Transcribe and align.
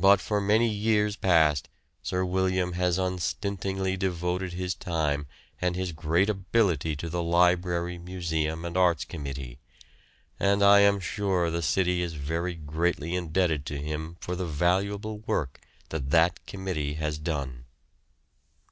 But 0.00 0.20
for 0.20 0.40
many 0.40 0.68
years 0.68 1.14
past 1.14 1.68
Sir 2.02 2.24
William 2.24 2.72
has 2.72 2.98
unstintingly 2.98 3.96
devoted 3.96 4.54
his 4.54 4.74
time 4.74 5.24
and 5.60 5.76
his 5.76 5.92
great 5.92 6.28
ability 6.28 6.96
to 6.96 7.08
the 7.08 7.22
Library, 7.22 7.96
Museum, 7.96 8.64
and 8.64 8.76
Arts 8.76 9.04
Committee. 9.04 9.60
And 10.40 10.64
I 10.64 10.80
am 10.80 10.98
sure 10.98 11.48
the 11.48 11.62
city 11.62 12.02
is 12.02 12.14
very 12.14 12.54
greatly 12.56 13.14
indebted 13.14 13.64
to 13.66 13.78
him 13.78 14.16
for 14.18 14.34
the 14.34 14.46
valuable 14.46 15.20
work 15.20 15.60
that 15.90 16.10
that 16.10 16.44
committee 16.44 16.94
has 16.94 17.18
done." 17.18 17.66